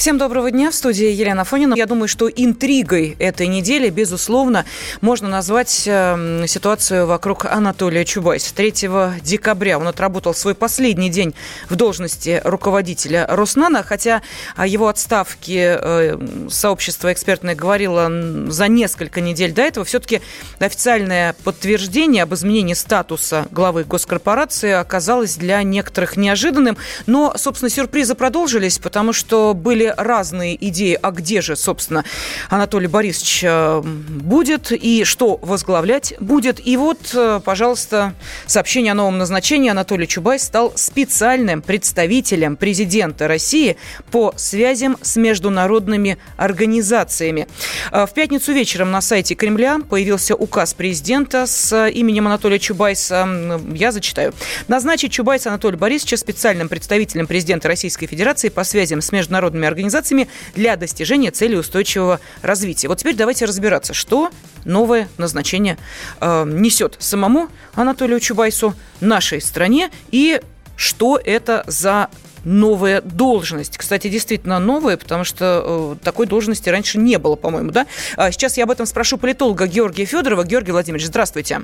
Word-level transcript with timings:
Всем 0.00 0.16
доброго 0.16 0.50
дня. 0.50 0.70
В 0.70 0.74
студии 0.74 1.08
Елена 1.08 1.44
Фонина. 1.44 1.74
Я 1.74 1.84
думаю, 1.84 2.08
что 2.08 2.26
интригой 2.26 3.16
этой 3.18 3.48
недели, 3.48 3.90
безусловно, 3.90 4.64
можно 5.02 5.28
назвать 5.28 5.82
э, 5.86 6.46
ситуацию 6.48 7.06
вокруг 7.06 7.44
Анатолия 7.44 8.06
Чубайса. 8.06 8.54
3 8.54 8.72
декабря 9.20 9.78
он 9.78 9.86
отработал 9.86 10.32
свой 10.32 10.54
последний 10.54 11.10
день 11.10 11.34
в 11.68 11.76
должности 11.76 12.40
руководителя 12.44 13.26
Роснана, 13.28 13.82
хотя 13.82 14.22
о 14.56 14.66
его 14.66 14.88
отставке 14.88 15.78
э, 15.78 16.46
сообщество 16.48 17.12
экспертное 17.12 17.54
говорило 17.54 18.10
за 18.50 18.68
несколько 18.68 19.20
недель 19.20 19.52
до 19.52 19.60
этого. 19.60 19.84
Все-таки 19.84 20.22
официальное 20.60 21.34
подтверждение 21.44 22.22
об 22.22 22.32
изменении 22.32 22.72
статуса 22.72 23.48
главы 23.50 23.84
госкорпорации 23.84 24.70
оказалось 24.72 25.36
для 25.36 25.62
некоторых 25.62 26.16
неожиданным. 26.16 26.78
Но, 27.04 27.34
собственно, 27.36 27.68
сюрпризы 27.68 28.14
продолжились, 28.14 28.78
потому 28.78 29.12
что 29.12 29.52
были 29.52 29.89
разные 29.96 30.56
идеи, 30.68 30.98
а 31.00 31.10
где 31.10 31.40
же, 31.40 31.56
собственно, 31.56 32.04
Анатолий 32.48 32.86
Борисович 32.86 33.44
э, 33.44 33.80
будет 33.82 34.72
и 34.72 35.04
что 35.04 35.38
возглавлять 35.42 36.14
будет. 36.20 36.64
И 36.64 36.76
вот, 36.76 36.98
э, 37.14 37.40
пожалуйста, 37.44 38.14
сообщение 38.46 38.92
о 38.92 38.94
новом 38.94 39.18
назначении. 39.18 39.70
Анатолий 39.70 40.06
Чубай 40.06 40.38
стал 40.38 40.72
специальным 40.76 41.62
представителем 41.62 42.56
президента 42.56 43.28
России 43.28 43.76
по 44.10 44.32
связям 44.36 44.96
с 45.02 45.16
международными 45.16 46.18
организациями. 46.36 47.48
Э, 47.92 48.06
в 48.06 48.14
пятницу 48.14 48.52
вечером 48.52 48.90
на 48.90 49.00
сайте 49.00 49.34
Кремля 49.34 49.78
появился 49.88 50.34
указ 50.34 50.74
президента 50.74 51.46
с 51.46 51.88
именем 51.88 52.26
Анатолия 52.26 52.58
Чубайса. 52.58 53.28
Я 53.74 53.92
зачитаю. 53.92 54.32
Назначить 54.68 55.12
Чубайса 55.12 55.50
Анатолия 55.50 55.76
Борисовича 55.78 56.16
специальным 56.16 56.68
представителем 56.68 57.26
президента 57.26 57.68
Российской 57.68 58.06
Федерации 58.06 58.48
по 58.48 58.64
связям 58.64 59.00
с 59.00 59.12
международными 59.12 59.66
организациями 59.66 59.79
организациями 59.80 60.28
для 60.54 60.76
достижения 60.76 61.30
цели 61.30 61.56
устойчивого 61.56 62.20
развития. 62.42 62.88
Вот 62.88 62.98
теперь 62.98 63.16
давайте 63.16 63.44
разбираться, 63.46 63.94
что 63.94 64.30
новое 64.64 65.08
назначение 65.18 65.78
э, 66.20 66.44
несет 66.46 66.96
самому 66.98 67.48
Анатолию 67.74 68.20
Чубайсу, 68.20 68.74
нашей 69.00 69.40
стране, 69.40 69.90
и 70.10 70.40
что 70.76 71.18
это 71.22 71.64
за 71.66 72.08
новая 72.44 73.00
должность. 73.02 73.76
Кстати, 73.76 74.08
действительно 74.08 74.58
новая, 74.58 74.96
потому 74.96 75.24
что 75.24 75.96
э, 76.00 76.04
такой 76.04 76.26
должности 76.26 76.68
раньше 76.68 76.98
не 76.98 77.18
было, 77.18 77.36
по-моему, 77.36 77.70
да? 77.70 77.86
А 78.16 78.30
сейчас 78.30 78.56
я 78.56 78.64
об 78.64 78.70
этом 78.70 78.86
спрошу 78.86 79.18
политолога 79.18 79.66
Георгия 79.66 80.04
Федорова. 80.04 80.44
Георгий 80.44 80.72
Владимирович, 80.72 81.06
здравствуйте. 81.06 81.62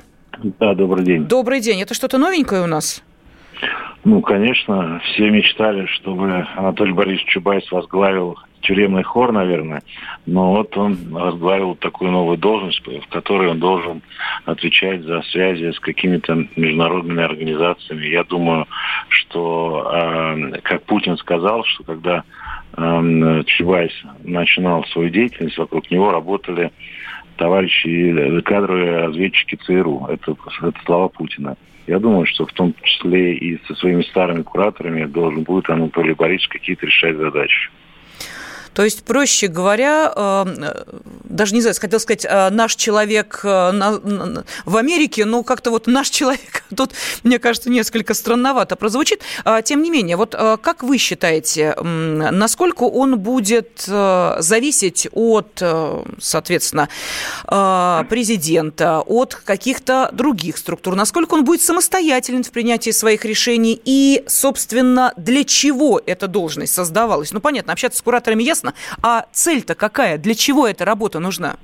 Да, 0.59 0.75
добрый 0.75 1.03
день. 1.03 1.25
Добрый 1.25 1.61
день. 1.61 1.81
Это 1.81 1.93
что-то 1.93 2.17
новенькое 2.17 2.61
у 2.61 2.67
нас? 2.67 3.01
Ну, 4.07 4.21
конечно, 4.21 5.01
все 5.03 5.29
мечтали, 5.29 5.85
чтобы 5.87 6.47
Анатолий 6.55 6.93
Борисович 6.93 7.25
Чубайс 7.27 7.69
возглавил 7.69 8.37
тюремный 8.61 9.03
хор, 9.03 9.33
наверное, 9.33 9.83
но 10.25 10.53
вот 10.53 10.77
он 10.77 10.95
возглавил 11.09 11.75
такую 11.75 12.11
новую 12.11 12.37
должность, 12.37 12.81
в 12.87 13.07
которой 13.09 13.49
он 13.49 13.59
должен 13.59 14.01
отвечать 14.45 15.01
за 15.01 15.23
связи 15.23 15.73
с 15.73 15.79
какими-то 15.81 16.47
международными 16.55 17.21
организациями. 17.21 18.05
Я 18.05 18.23
думаю, 18.23 18.65
что, 19.09 19.91
э, 19.93 20.61
как 20.61 20.83
Путин 20.83 21.17
сказал, 21.17 21.65
что 21.65 21.83
когда 21.83 22.23
э, 22.77 23.43
Чубайс 23.45 23.91
начинал 24.23 24.85
свою 24.85 25.09
деятельность, 25.09 25.57
вокруг 25.57 25.91
него 25.91 26.11
работали 26.11 26.71
товарищи 27.35 28.39
кадровые 28.39 28.99
разведчики 29.07 29.55
ЦРУ. 29.55 30.07
Это, 30.09 30.33
это 30.61 30.79
слова 30.85 31.09
Путина. 31.09 31.57
Я 31.87 31.99
думаю, 31.99 32.25
что 32.25 32.45
в 32.45 32.51
том 32.51 32.75
числе 32.83 33.35
и 33.35 33.57
со 33.65 33.73
своими 33.75 34.01
старыми 34.03 34.43
кураторами 34.43 35.05
должен 35.05 35.43
будет 35.43 35.69
Анатолий 35.69 36.13
Борисович 36.13 36.49
какие-то 36.49 36.85
решать 36.85 37.15
задачи. 37.15 37.69
То 38.73 38.83
есть, 38.83 39.03
проще 39.03 39.47
говоря, 39.47 40.11
э, 40.15 40.83
даже 41.23 41.55
не 41.55 41.61
знаю, 41.61 41.75
хотел 41.79 41.99
сказать, 41.99 42.25
э, 42.25 42.49
наш 42.49 42.75
человек 42.75 43.41
э, 43.43 44.39
в 44.65 44.77
Америке, 44.77 45.25
но 45.25 45.43
как-то 45.43 45.71
вот 45.71 45.87
наш 45.87 46.09
человек 46.09 46.63
тут, 46.75 46.91
мне 47.23 47.39
кажется, 47.39 47.69
несколько 47.69 48.13
странновато 48.13 48.75
прозвучит. 48.75 49.21
А, 49.45 49.61
тем 49.61 49.81
не 49.81 49.89
менее, 49.89 50.17
вот 50.17 50.35
как 50.61 50.83
вы 50.83 50.97
считаете, 50.97 51.75
насколько 51.81 52.83
он 52.83 53.19
будет 53.19 53.83
зависеть 53.85 55.07
от, 55.11 55.63
соответственно, 56.19 56.89
президента, 58.09 59.01
от 59.01 59.35
каких-то 59.35 60.09
других 60.11 60.57
структур, 60.57 60.95
насколько 60.95 61.33
он 61.33 61.43
будет 61.43 61.61
самостоятелен 61.61 62.43
в 62.43 62.51
принятии 62.51 62.91
своих 62.91 63.25
решений 63.25 63.79
и, 63.83 64.23
собственно, 64.27 65.13
для 65.17 65.43
чего 65.43 66.01
эта 66.05 66.27
должность 66.27 66.73
создавалась? 66.73 67.31
Ну, 67.31 67.39
понятно, 67.39 67.73
общаться 67.73 67.99
с 67.99 68.01
кураторами 68.01 68.43
ясно, 68.43 68.66
ясно. 68.67 68.97
А 69.01 69.25
цель-то 69.31 69.75
какая? 69.75 70.17
Для 70.17 70.35
чего 70.35 70.67
эта 70.67 70.85
работа 70.85 71.19
нужна? 71.19 71.55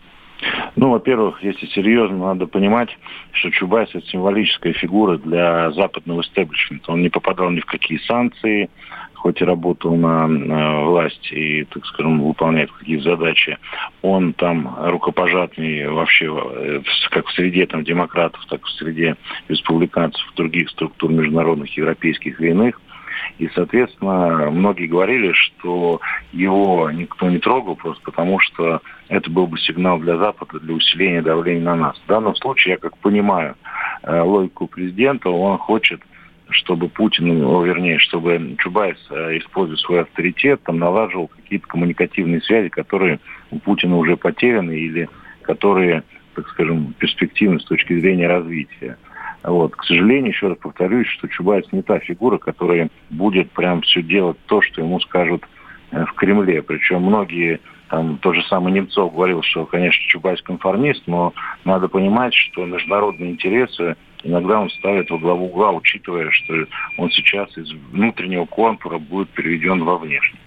Ну, 0.75 0.89
во-первых, 0.89 1.41
если 1.43 1.67
серьезно, 1.67 2.17
надо 2.17 2.47
понимать, 2.47 2.89
что 3.31 3.49
Чубайс– 3.51 3.89
это 3.93 4.05
символическая 4.07 4.73
фигура 4.73 5.17
для 5.17 5.71
западного 5.71 6.21
истеблишмента. 6.21 6.91
Он 6.91 7.01
не 7.01 7.09
попадал 7.09 7.49
ни 7.51 7.61
в 7.61 7.65
какие 7.65 7.99
санкции, 7.99 8.69
хоть 9.13 9.39
и 9.39 9.45
работал 9.45 9.95
на, 9.95 10.27
на 10.27 10.81
власть 10.81 11.31
и, 11.31 11.63
так 11.65 11.85
скажем, 11.85 12.21
выполняет 12.21 12.71
какие-то 12.73 13.11
задачи. 13.11 13.57
Он 14.01 14.33
там 14.33 14.75
рукопожатный 14.81 15.87
вообще 15.87 16.25
э, 16.25 16.81
как 17.09 17.27
в 17.27 17.31
среде 17.33 17.65
там, 17.65 17.85
демократов, 17.85 18.45
так 18.49 18.59
и 18.59 18.65
в 18.65 18.71
среде 18.71 19.15
республиканцев, 19.47 20.25
других 20.35 20.69
структур 20.71 21.11
международных, 21.11 21.77
европейских 21.77 22.41
и 22.41 22.47
иных– 22.47 22.81
и, 23.37 23.49
соответственно, 23.53 24.49
многие 24.51 24.87
говорили, 24.87 25.31
что 25.33 26.01
его 26.31 26.89
никто 26.91 27.29
не 27.29 27.39
трогал 27.39 27.75
просто 27.75 28.01
потому, 28.03 28.39
что 28.39 28.81
это 29.09 29.29
был 29.29 29.47
бы 29.47 29.57
сигнал 29.59 29.99
для 29.99 30.17
Запада 30.17 30.59
для 30.59 30.73
усиления 30.73 31.21
давления 31.21 31.63
на 31.63 31.75
нас. 31.75 31.97
В 31.97 32.07
данном 32.07 32.35
случае, 32.35 32.73
я 32.73 32.77
как 32.77 32.97
понимаю 32.97 33.55
э, 34.03 34.21
логику 34.21 34.67
президента, 34.67 35.29
он 35.29 35.57
хочет 35.57 36.01
чтобы 36.49 36.87
Путин, 36.87 37.39
ну, 37.39 37.63
вернее, 37.63 37.99
чтобы 37.99 38.55
Чубайс, 38.59 38.97
э, 39.09 39.37
используя 39.39 39.77
свой 39.77 40.01
авторитет, 40.01 40.61
там 40.63 40.77
налаживал 40.77 41.27
какие-то 41.27 41.67
коммуникативные 41.67 42.41
связи, 42.41 42.69
которые 42.69 43.19
у 43.51 43.59
Путина 43.59 43.97
уже 43.97 44.17
потеряны 44.17 44.73
или 44.73 45.09
которые, 45.41 46.03
так 46.35 46.47
скажем, 46.49 46.93
перспективны 46.97 47.59
с 47.59 47.65
точки 47.65 47.99
зрения 47.99 48.27
развития. 48.27 48.97
Вот. 49.43 49.75
К 49.75 49.83
сожалению, 49.83 50.31
еще 50.31 50.47
раз 50.47 50.57
повторюсь, 50.57 51.07
что 51.07 51.27
Чубайс 51.27 51.65
не 51.71 51.81
та 51.81 51.99
фигура, 51.99 52.37
которая 52.37 52.89
будет 53.09 53.51
прям 53.51 53.81
все 53.81 54.01
делать 54.01 54.37
то, 54.45 54.61
что 54.61 54.81
ему 54.81 54.99
скажут 55.01 55.43
э, 55.91 56.05
в 56.05 56.13
Кремле. 56.13 56.61
Причем 56.61 57.01
многие, 57.01 57.59
там, 57.89 58.17
тот 58.19 58.35
же 58.35 58.43
самый 58.43 58.71
Немцов 58.71 59.13
говорил, 59.13 59.41
что, 59.43 59.65
конечно, 59.65 60.01
Чубайс 60.07 60.41
конформист, 60.41 61.03
но 61.07 61.33
надо 61.65 61.89
понимать, 61.89 62.33
что 62.33 62.65
международные 62.65 63.31
интересы 63.31 63.97
иногда 64.23 64.61
он 64.61 64.69
ставит 64.69 65.09
во 65.09 65.17
главу 65.17 65.47
угла, 65.47 65.71
учитывая, 65.71 66.31
что 66.31 66.65
он 66.97 67.11
сейчас 67.11 67.55
из 67.57 67.69
внутреннего 67.91 68.45
контура 68.45 68.97
будет 68.97 69.29
переведен 69.29 69.83
во 69.83 69.97
внешний. 69.97 70.39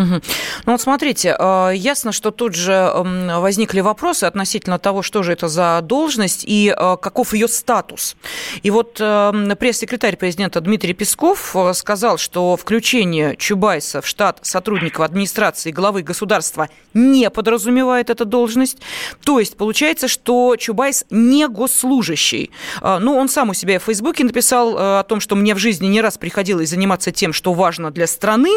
Угу. 0.00 0.20
Ну 0.66 0.72
вот 0.72 0.80
смотрите, 0.80 1.36
э, 1.38 1.72
ясно, 1.74 2.12
что 2.12 2.30
тут 2.30 2.54
же 2.54 2.90
возникли 2.94 3.80
вопросы 3.80 4.24
относительно 4.24 4.78
того, 4.78 5.02
что 5.02 5.22
же 5.22 5.32
это 5.32 5.48
за 5.48 5.80
должность 5.82 6.44
и 6.46 6.74
э, 6.74 6.96
каков 7.00 7.34
ее 7.34 7.48
статус. 7.48 8.16
И 8.62 8.70
вот 8.70 8.94
пресс-секретарь 8.94 10.16
президента 10.16 10.60
Дмитрий 10.60 10.94
Песков 10.94 11.54
э, 11.54 11.74
сказал, 11.74 12.16
что 12.16 12.56
включение 12.56 13.36
Чубайса 13.36 14.00
в 14.00 14.06
штат 14.06 14.38
сотрудников 14.42 15.04
администрации 15.04 15.70
главы 15.70 16.02
государства 16.02 16.68
не 16.94 17.28
подразумевает 17.28 18.08
эта 18.08 18.24
должность. 18.24 18.78
То 19.24 19.38
есть 19.38 19.56
получается, 19.56 20.08
что 20.08 20.56
Чубайс 20.56 21.04
не 21.10 21.46
госслужащий. 21.46 22.50
Ну, 22.82 23.16
он 23.16 23.28
сам 23.28 23.50
у 23.50 23.54
себя 23.54 23.78
в 23.78 23.84
Фейсбуке 23.84 24.24
написал 24.24 24.76
о 24.78 25.02
том, 25.04 25.20
что 25.20 25.36
мне 25.36 25.54
в 25.54 25.58
жизни 25.58 25.86
не 25.86 26.00
раз 26.00 26.18
приходилось 26.18 26.70
заниматься 26.70 27.12
тем, 27.12 27.32
что 27.32 27.52
важно 27.52 27.90
для 27.90 28.06
страны, 28.06 28.50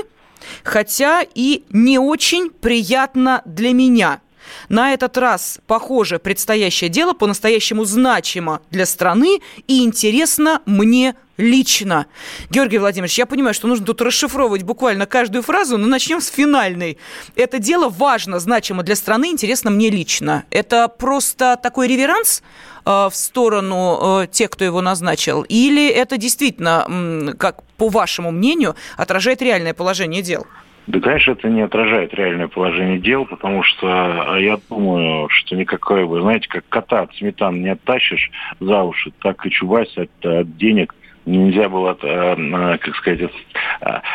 хотя 0.63 1.24
и 1.35 1.63
не 1.69 2.00
очень 2.00 2.50
приятно 2.50 3.41
для 3.45 3.74
меня. 3.74 4.21
На 4.69 4.94
этот 4.94 5.17
раз, 5.17 5.59
похоже, 5.67 6.19
предстоящее 6.19 6.89
дело 6.89 7.13
по-настоящему 7.13 7.85
значимо 7.85 8.61
для 8.71 8.85
страны 8.85 9.39
и 9.67 9.83
интересно 9.83 10.61
мне 10.65 11.15
лично. 11.38 12.05
Георгий 12.50 12.77
Владимирович, 12.77 13.17
я 13.17 13.25
понимаю, 13.25 13.53
что 13.53 13.67
нужно 13.67 13.85
тут 13.85 14.01
расшифровывать 14.01 14.63
буквально 14.63 15.05
каждую 15.05 15.44
фразу, 15.44 15.77
но 15.77 15.88
начнем 15.88 16.21
с 16.21 16.27
финальной. 16.27 16.97
Это 17.35 17.59
дело 17.59 17.89
важно, 17.89 18.39
значимо 18.39 18.83
для 18.83 18.95
страны, 18.95 19.31
интересно 19.31 19.71
мне 19.71 19.89
лично. 19.89 20.44
Это 20.51 20.88
просто 20.88 21.59
такой 21.61 21.88
реверанс 21.88 22.44
э, 22.85 22.89
в 22.89 23.11
сторону 23.13 24.21
э, 24.21 24.27
тех, 24.27 24.51
кто 24.51 24.63
его 24.63 24.81
назначил, 24.81 25.41
или 25.41 25.88
это 25.88 26.17
действительно, 26.17 27.35
как 27.39 27.63
по 27.77 27.89
вашему 27.89 28.31
мнению, 28.31 28.75
отражает 28.97 29.41
реальное 29.41 29.73
положение 29.73 30.21
дел? 30.21 30.45
Да, 30.85 31.00
конечно, 31.00 31.31
это 31.31 31.50
не 31.50 31.62
отражает 31.62 32.13
реальное 32.13 32.50
положение 32.50 33.00
дел, 33.00 33.25
потому 33.25 33.63
что 33.63 33.88
а, 33.88 34.38
я 34.38 34.59
думаю, 34.69 35.30
что 35.30 35.56
никакой, 35.56 36.03
вы 36.03 36.21
знаете, 36.21 36.50
как 36.50 36.68
кота 36.68 37.01
от 37.01 37.15
сметан 37.15 37.62
не 37.62 37.69
оттащишь 37.69 38.31
за 38.59 38.83
уши, 38.83 39.13
так 39.21 39.45
и 39.45 39.50
Чубайс 39.50 39.97
от, 39.97 40.25
от 40.25 40.57
денег 40.57 40.94
нельзя 41.25 41.70
было, 41.70 41.98
э, 42.02 42.78
как 42.78 42.96
сказать, 42.96 43.31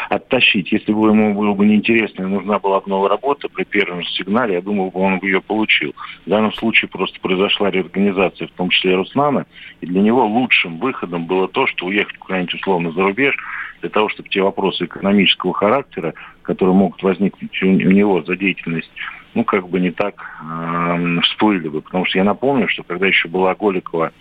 оттащить. 0.09 0.73
Если 0.73 0.93
бы 0.93 1.09
ему 1.09 1.35
было 1.35 1.55
бы 1.55 1.67
неинтересно 1.67 2.23
и 2.23 2.27
нужна 2.27 2.59
была 2.59 2.81
бы 2.81 2.89
новая 2.89 3.11
работа 3.11 3.49
при 3.49 3.65
первом 3.65 4.03
сигнале, 4.05 4.55
я 4.55 4.61
думаю, 4.61 4.91
он 4.91 5.19
бы 5.19 5.27
ее 5.27 5.41
получил. 5.41 5.95
В 6.27 6.31
данном 6.31 6.53
случае 6.53 6.89
просто 6.89 7.19
произошла 7.21 7.71
реорганизация, 7.71 8.49
в 8.49 8.53
том 8.53 8.71
числе 8.71 8.95
Руслана, 8.95 9.47
и 9.81 9.87
для 9.87 10.01
него 10.01 10.27
лучшим 10.27 10.79
выходом 10.79 11.27
было 11.27 11.49
то, 11.49 11.67
что 11.67 11.87
уехать 11.87 12.19
куда-нибудь 12.19 12.55
условно 12.55 12.93
за 12.93 13.03
рубеж, 13.03 13.35
для 13.81 13.91
того, 13.91 14.09
чтобы 14.09 14.29
те 14.29 14.43
вопросы 14.43 14.87
экономического 14.87 15.55
характера, 15.55 16.15
которые 16.43 16.75
могут 16.75 17.03
возникнуть 17.03 17.63
у 17.63 17.67
него 17.67 18.23
за 18.23 18.37
деятельность, 18.37 18.91
ну, 19.35 19.45
как 19.45 19.69
бы 19.69 19.79
не 19.79 19.93
так 19.93 20.15
э, 20.43 21.21
всплыли 21.23 21.69
бы. 21.69 21.81
Потому 21.81 22.05
что 22.07 22.19
я 22.19 22.25
напомню, 22.25 22.67
что 22.69 22.83
когда 22.83 23.07
еще 23.07 23.29
была 23.29 23.55
Голикова 23.55 24.07
Э, 24.07 24.13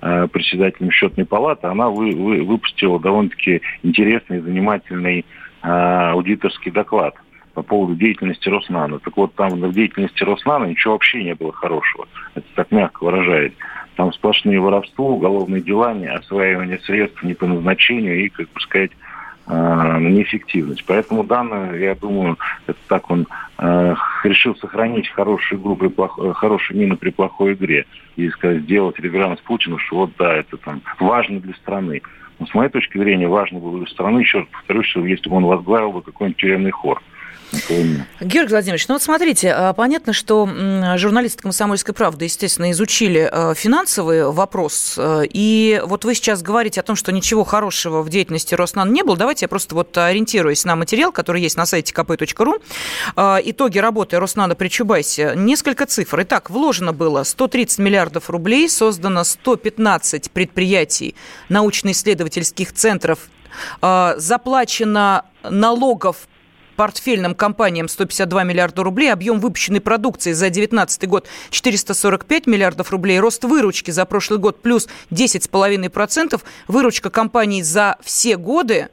председателем 0.00 0.90
счетной 0.90 1.24
палаты, 1.24 1.66
она 1.66 1.88
вы, 1.88 2.14
вы, 2.14 2.42
выпустила 2.42 3.00
довольно-таки 3.00 3.62
интересный, 3.82 4.40
занимательный 4.40 5.20
э, 5.62 5.68
аудиторский 5.68 6.70
доклад 6.70 7.14
по 7.54 7.62
поводу 7.62 7.94
деятельности 7.94 8.48
Роснана. 8.48 8.98
Так 8.98 9.16
вот, 9.16 9.34
там 9.34 9.48
в 9.48 9.72
деятельности 9.72 10.22
Роснана 10.22 10.66
ничего 10.66 10.92
вообще 10.92 11.24
не 11.24 11.34
было 11.34 11.52
хорошего. 11.52 12.06
Это 12.34 12.46
так 12.54 12.70
мягко 12.70 13.04
выражает. 13.04 13.54
Там 13.96 14.12
сплошные 14.12 14.60
воровство, 14.60 15.14
уголовные 15.14 15.62
дела, 15.62 15.92
осваивание 16.14 16.78
средств 16.80 17.22
не 17.22 17.32
по 17.32 17.46
назначению 17.46 18.24
и, 18.24 18.28
как 18.28 18.50
бы 18.52 18.60
сказать, 18.60 18.90
э, 18.90 18.96
неэффективность. 19.48 20.84
Поэтому 20.86 21.24
данное, 21.24 21.78
я 21.78 21.94
думаю, 21.94 22.36
это 22.66 22.78
так 22.88 23.10
он 23.10 23.26
э, 23.58 23.94
решил 24.24 24.56
сохранить 24.56 25.08
хорошую 25.08 25.60
игру 25.60 25.76
при 25.76 25.88
плох... 25.88 26.18
Э, 26.18 26.32
хорошую 26.32 26.78
мину 26.78 26.96
при 26.96 27.10
плохой 27.10 27.54
игре 27.54 27.86
и 28.16 28.28
сказать, 28.30 28.62
сделать 28.62 28.98
реверанс 28.98 29.40
Путину, 29.40 29.78
что 29.78 29.96
вот 29.96 30.10
да, 30.18 30.34
это 30.34 30.56
там 30.56 30.82
важно 30.98 31.40
для 31.40 31.54
страны. 31.54 32.02
Но 32.38 32.46
с 32.46 32.54
моей 32.54 32.70
точки 32.70 32.98
зрения, 32.98 33.28
важно 33.28 33.60
было 33.60 33.78
для 33.78 33.86
страны, 33.86 34.20
еще 34.20 34.40
раз 34.40 34.48
повторюсь, 34.50 34.86
что 34.86 35.06
если 35.06 35.28
бы 35.28 35.36
он 35.36 35.44
возглавил 35.44 35.92
бы 35.92 36.02
какой-нибудь 36.02 36.40
тюремный 36.40 36.70
хор. 36.70 37.00
Георгий 37.52 38.50
Владимирович, 38.50 38.88
ну 38.88 38.94
вот 38.94 39.02
смотрите, 39.02 39.52
а, 39.52 39.72
понятно, 39.72 40.12
что 40.12 40.48
журналисты 40.96 41.42
«Комсомольской 41.42 41.94
правды», 41.94 42.24
естественно, 42.24 42.70
изучили 42.72 43.28
а, 43.30 43.54
финансовый 43.54 44.30
вопрос, 44.30 44.96
а, 44.98 45.22
и 45.22 45.80
вот 45.84 46.04
вы 46.04 46.14
сейчас 46.14 46.42
говорите 46.42 46.80
о 46.80 46.82
том, 46.82 46.96
что 46.96 47.12
ничего 47.12 47.44
хорошего 47.44 48.02
в 48.02 48.08
деятельности 48.08 48.54
Роснан 48.54 48.92
не 48.92 49.02
было. 49.02 49.16
Давайте 49.16 49.44
я 49.44 49.48
просто 49.48 49.74
вот 49.74 49.96
ориентируюсь 49.96 50.64
на 50.64 50.76
материал, 50.76 51.12
который 51.12 51.40
есть 51.40 51.56
на 51.56 51.66
сайте 51.66 51.94
kp.ru. 51.94 52.60
Итоги 53.44 53.78
работы 53.78 54.18
Роснана 54.18 54.54
при 54.54 54.68
Чубайсе. 54.68 55.32
Несколько 55.36 55.86
цифр. 55.86 56.22
Итак, 56.22 56.50
вложено 56.50 56.92
было 56.92 57.22
130 57.22 57.78
миллиардов 57.78 58.28
рублей, 58.28 58.68
создано 58.68 59.24
115 59.24 60.30
предприятий 60.30 61.14
научно-исследовательских 61.48 62.72
центров, 62.72 63.18
заплачено 63.80 65.24
налогов 65.42 66.28
портфельным 66.76 67.34
компаниям 67.34 67.88
152 67.88 68.44
миллиарда 68.44 68.82
рублей, 68.82 69.12
объем 69.12 69.40
выпущенной 69.40 69.80
продукции 69.80 70.32
за 70.32 70.46
2019 70.46 71.08
год 71.08 71.26
445 71.50 72.46
миллиардов 72.46 72.90
рублей, 72.90 73.18
рост 73.18 73.44
выручки 73.44 73.90
за 73.90 74.04
прошлый 74.04 74.38
год 74.38 74.62
плюс 74.62 74.86
10,5%, 75.10 76.40
выручка 76.68 77.10
компаний 77.10 77.62
за 77.62 77.96
все 78.02 78.36
годы, 78.36 78.88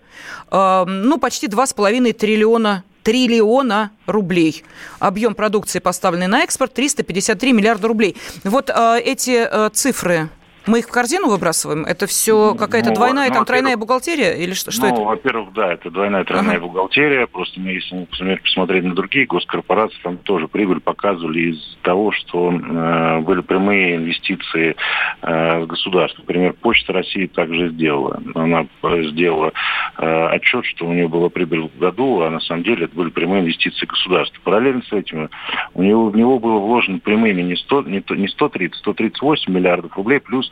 э, 0.51 0.83
ну, 0.87 1.17
почти 1.19 1.47
2,5 1.47 2.13
триллиона 2.13 2.83
триллиона 3.03 3.91
рублей. 4.05 4.63
Объем 4.99 5.35
продукции, 5.35 5.79
поставленный 5.79 6.27
на 6.27 6.43
экспорт, 6.43 6.73
353 6.73 7.51
миллиарда 7.51 7.89
рублей. 7.89 8.15
Вот 8.45 8.69
э, 8.69 8.99
эти 9.03 9.45
э, 9.45 9.69
цифры 9.73 10.29
мы 10.65 10.79
их 10.79 10.87
в 10.87 10.91
корзину 10.91 11.27
выбрасываем? 11.29 11.85
Это 11.85 12.07
все 12.07 12.55
какая-то 12.55 12.89
ну, 12.89 12.95
двойная, 12.95 13.27
ну, 13.29 13.33
там 13.35 13.45
тройная 13.45 13.77
бухгалтерия? 13.77 14.33
Или 14.33 14.53
что, 14.53 14.71
что 14.71 14.87
ну, 14.87 14.93
это? 14.93 15.01
во-первых, 15.01 15.53
да, 15.53 15.73
это 15.73 15.89
двойная, 15.91 16.23
тройная 16.23 16.57
ага. 16.57 16.67
бухгалтерия. 16.67 17.27
Просто 17.27 17.59
мы, 17.59 17.71
если, 17.71 17.95
например, 17.95 18.41
посмотреть 18.41 18.83
на 18.83 18.95
другие 18.95 19.25
госкорпорации, 19.25 19.97
там 20.03 20.17
тоже 20.17 20.47
прибыль 20.47 20.79
показывали 20.79 21.51
из 21.51 21.77
того, 21.81 22.11
что 22.11 22.51
э, 22.51 23.19
были 23.21 23.41
прямые 23.41 23.97
инвестиции 23.97 24.75
э, 25.21 25.59
в 25.59 25.67
государство. 25.67 26.21
Например, 26.21 26.53
Почта 26.53 26.93
России 26.93 27.27
также 27.27 27.69
сделала. 27.69 28.21
Она 28.35 28.65
э, 28.83 29.03
сделала 29.11 29.51
э, 29.97 30.25
отчет, 30.27 30.65
что 30.65 30.85
у 30.85 30.93
нее 30.93 31.07
была 31.07 31.29
прибыль 31.29 31.69
в 31.75 31.77
году, 31.77 32.21
а 32.21 32.29
на 32.29 32.39
самом 32.39 32.63
деле 32.63 32.85
это 32.85 32.95
были 32.95 33.09
прямые 33.09 33.41
инвестиции 33.41 33.85
государства. 33.85 34.39
Параллельно 34.43 34.83
с 34.83 34.93
этим 34.93 35.29
у 35.73 35.83
него, 35.83 36.09
в 36.09 36.15
него 36.15 36.39
было 36.39 36.59
вложено 36.59 36.99
прямыми 36.99 37.41
не, 37.41 37.57
100, 37.57 37.81
не, 37.83 38.03
не 38.09 38.27
130, 38.27 38.77
138 38.79 39.51
миллиардов 39.51 39.95
рублей, 39.97 40.19
плюс 40.19 40.49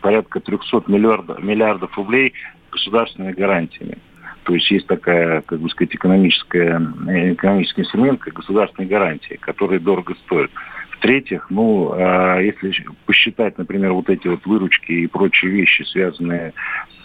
порядка 0.00 0.40
300 0.40 0.84
миллиардов, 0.86 1.42
миллиардов 1.42 1.96
рублей 1.96 2.34
государственными 2.70 3.32
гарантиями. 3.32 3.98
То 4.44 4.54
есть 4.54 4.70
есть 4.70 4.86
такая, 4.86 5.40
как 5.40 5.60
бы 5.60 5.70
сказать, 5.70 5.94
экономическая, 5.94 6.78
экономический 7.32 7.82
инструмент, 7.82 8.20
как 8.20 8.34
государственные 8.34 8.88
гарантии, 8.88 9.38
которые 9.40 9.80
дорого 9.80 10.14
стоят. 10.26 10.50
В-третьих, 10.90 11.46
ну, 11.50 11.92
а 11.94 12.38
если 12.40 12.74
посчитать, 13.06 13.58
например, 13.58 13.92
вот 13.92 14.10
эти 14.10 14.28
вот 14.28 14.44
выручки 14.46 14.92
и 14.92 15.06
прочие 15.06 15.50
вещи, 15.50 15.82
связанные 15.82 16.52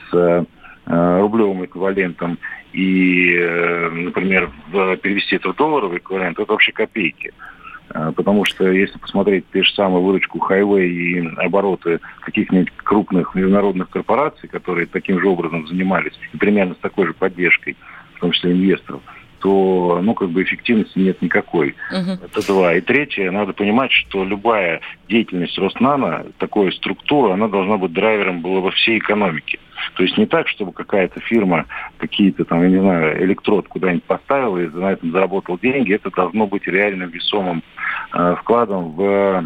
с 0.09 0.45
а, 0.85 1.19
рублевым 1.19 1.65
эквивалентом 1.65 2.39
и, 2.73 3.35
э, 3.35 3.89
например, 3.89 4.49
перевести 5.01 5.35
это 5.35 5.53
в 5.53 5.55
долларовый 5.55 5.99
эквивалент, 5.99 6.39
это 6.39 6.51
вообще 6.51 6.71
копейки. 6.71 7.31
А, 7.91 8.11
потому 8.11 8.45
что 8.45 8.69
если 8.71 8.97
посмотреть 8.99 9.45
те 9.51 9.63
же 9.63 9.73
самые 9.73 10.03
выручку 10.03 10.39
Highway 10.39 10.87
и 10.87 11.27
обороты 11.37 11.99
каких-нибудь 12.21 12.71
крупных 12.77 13.35
международных 13.35 13.89
корпораций, 13.89 14.47
которые 14.49 14.87
таким 14.87 15.19
же 15.19 15.27
образом 15.27 15.67
занимались, 15.67 16.13
и 16.33 16.37
примерно 16.37 16.75
с 16.75 16.77
такой 16.77 17.07
же 17.07 17.13
поддержкой, 17.13 17.75
в 18.15 18.19
том 18.19 18.31
числе 18.31 18.51
инвесторов, 18.51 19.01
то, 19.39 19.99
ну, 20.01 20.13
как 20.13 20.29
бы 20.29 20.43
эффективности 20.43 20.99
нет 20.99 21.21
никакой. 21.21 21.75
Uh-huh. 21.91 22.19
Это 22.23 22.45
два. 22.47 22.75
И 22.75 22.81
третье, 22.81 23.31
надо 23.31 23.53
понимать, 23.53 23.91
что 23.91 24.23
любая 24.23 24.81
деятельность 25.07 25.57
Роснана, 25.57 26.25
такой 26.37 26.71
структура, 26.73 27.33
она 27.33 27.47
должна 27.47 27.77
быть 27.77 27.93
драйвером 27.93 28.41
была 28.41 28.59
во 28.59 28.71
всей 28.71 28.99
экономике. 28.99 29.59
То 29.95 30.03
есть 30.03 30.17
не 30.17 30.25
так, 30.25 30.47
чтобы 30.47 30.73
какая-то 30.73 31.19
фирма 31.21 31.65
какие-то 31.97 32.45
там, 32.45 32.61
я 32.63 32.69
не 32.69 32.79
знаю, 32.79 33.23
электрод 33.23 33.67
куда-нибудь 33.67 34.03
поставила 34.03 34.57
и 34.57 34.67
на 34.67 34.91
этом 34.91 35.11
заработал 35.11 35.57
деньги. 35.57 35.93
Это 35.93 36.11
должно 36.11 36.47
быть 36.47 36.67
реально 36.67 37.03
весомым 37.03 37.63
вкладом 38.11 38.93
в, 38.93 39.01
э, 39.01 39.39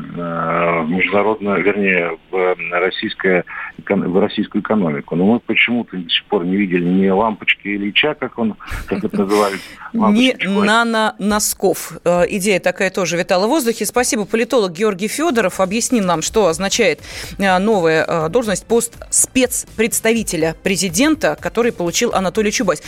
в 0.83 0.89
международную, 0.89 1.61
вернее, 1.63 2.17
в, 2.31 2.55
российское, 2.71 3.43
в 3.85 4.19
российскую 4.19 4.61
экономику. 4.61 5.15
Но 5.15 5.25
мы 5.25 5.39
почему-то 5.39 5.97
до 5.97 6.09
сих 6.09 6.23
пор 6.25 6.45
не 6.45 6.55
видели 6.55 6.85
ни 6.85 7.09
лампочки 7.09 7.67
Ильича, 7.67 8.13
как 8.13 8.39
он, 8.39 8.55
как 8.87 9.03
это 9.03 9.21
называется. 9.21 9.65
Не 9.93 10.35
нано-носков. 10.47 11.93
Э, 12.05 12.23
идея 12.29 12.59
такая 12.59 12.89
тоже 12.89 13.17
витала 13.17 13.47
в 13.47 13.49
воздухе. 13.49 13.85
Спасибо. 13.85 14.25
Политолог 14.25 14.71
Георгий 14.71 15.07
Федоров 15.07 15.59
объяснил 15.59 16.05
нам, 16.05 16.21
что 16.21 16.47
означает 16.47 17.01
э, 17.37 17.57
новая 17.59 18.05
э, 18.07 18.29
должность, 18.29 18.65
пост 18.65 18.97
спецпредставителя 19.09 20.55
президента, 20.63 21.37
который 21.39 21.71
получил 21.73 22.13
Анатолий 22.13 22.51
Чубайс. 22.51 22.81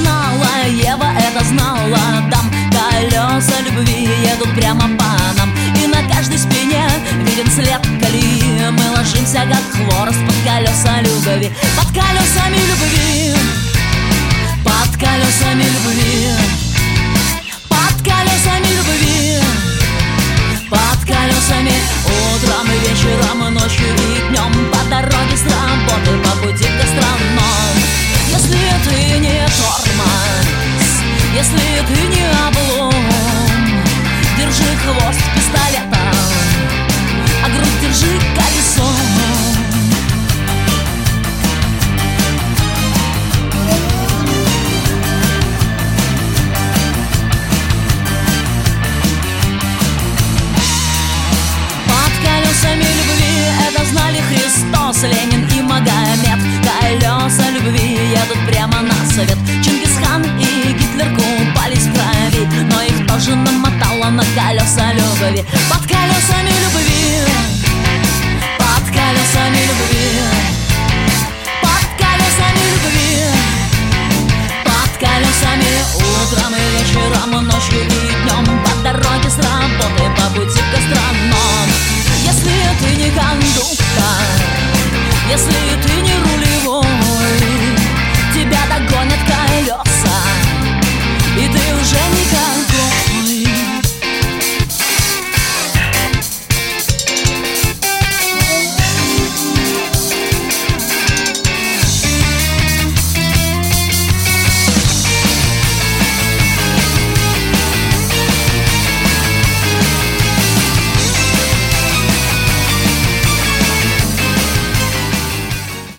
знала, 0.00 0.66
Ева 0.66 1.08
это 1.18 1.44
знала. 1.44 1.98
Там 2.30 2.50
колеса 2.70 3.60
любви 3.60 4.08
едут 4.22 4.54
прямо 4.54 4.82
по 4.96 5.10
нам. 5.36 5.54
И 5.76 5.86
на 5.86 6.02
каждой 6.12 6.38
спине 6.38 6.84
виден 7.24 7.50
след 7.50 7.82
колеи 8.00 8.70
Мы 8.70 8.90
ложимся, 8.96 9.42
как 9.50 9.64
хворост 9.72 10.18
под 10.26 10.36
колеса 10.44 11.00
любви. 11.00 11.50
Под 11.76 11.86
колесами 11.88 12.60
любви. 12.70 13.34
Под 14.64 14.92
колесами 14.96 15.64
любви. 15.64 16.28
Под 17.68 17.96
колесами 18.02 18.68
любви. 18.76 19.42
Под 20.70 21.00
колесами. 21.06 21.74
Утром 22.06 22.66
и 22.66 22.88
вечером, 22.88 23.48
и 23.48 23.50
ночью 23.50 23.86
и 23.86 24.28
днем. 24.28 24.52
По 24.72 24.82
дороге 24.90 25.36
с 25.36 25.44
работы, 25.44 26.18
по 26.24 26.30
пути 26.46 26.66
если 31.40 31.58
ты 31.88 32.06
не 32.08 32.26
облом 32.46 32.92
Держи 34.36 34.76
хвост 34.84 35.20
пистолета, 35.34 35.98
а 37.44 37.48
грудь 37.48 37.80
держи 37.80 38.18
колесом. 38.34 39.10
Христос, 54.30 55.02
Ленин 55.02 55.29
Под 65.40 65.82
колесами 65.86 66.50
любви. 66.62 67.24
Под 68.58 68.84
колесами 68.88 69.60
любви. 69.68 70.06
Под 71.62 71.88
колесами 71.98 72.62
любви. 72.72 73.24
Под 74.64 74.92
колесами 74.98 75.72
утром 75.96 76.54
и 76.54 76.62
вечером, 76.76 77.30
ночью 77.46 77.80
и 77.80 77.88
днем. 77.88 78.62
По 78.64 78.72
дороге 78.82 79.30
с 79.30 79.38
работы, 79.38 80.04
по 80.16 80.26
пути 80.34 80.60
к 80.60 80.70
гастроном. 80.74 81.68
Если 82.22 82.56
ты 82.80 82.96
не 82.96 83.10
кондуктор, 83.10 84.26
если 85.30 85.60
ты 85.82 86.02
не 86.02 86.14
руль 86.16 86.39